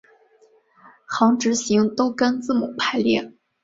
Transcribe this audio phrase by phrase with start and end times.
[1.05, 3.33] 横直行都跟字母排列。